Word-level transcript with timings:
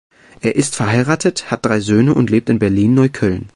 Er 0.39 0.55
ist 0.55 0.75
verheiratet, 0.75 1.51
hat 1.51 1.63
drei 1.63 1.79
Söhne 1.79 2.15
und 2.15 2.31
lebt 2.31 2.49
in 2.49 2.57
Berlin-Neukölln. 2.57 3.49